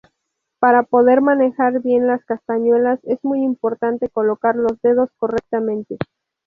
[0.57, 5.97] Para poder manejar bien las castañuelas es muy importante colocar los dedos correctamente.